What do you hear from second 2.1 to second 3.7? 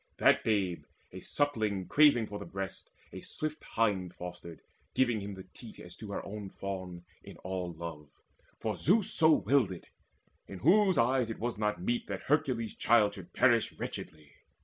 for the breast, A swift